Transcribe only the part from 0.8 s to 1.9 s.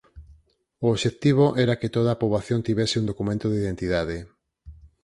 O obxectivo era